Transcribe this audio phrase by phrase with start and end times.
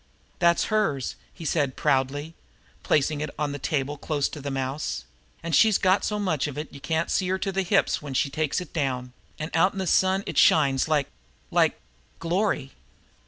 [0.39, 2.33] "That HERS," he said proudly,
[2.81, 5.05] placing it on the table close to the mouse.
[5.43, 8.15] "An' she's got so much of it you can't see her to the hips when
[8.15, 11.05] she takes it down; an' out in the sun it shines like
[11.51, 11.79] like
[12.17, 12.71] glory!"